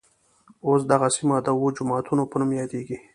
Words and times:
اوس 0.67 0.81
دغه 0.91 1.07
سیمه 1.15 1.37
د 1.45 1.47
اوه 1.57 1.69
جوماتونوپه 1.77 2.35
نوم 2.39 2.51
يادېږي. 2.59 2.97